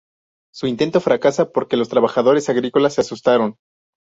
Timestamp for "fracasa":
0.99-1.51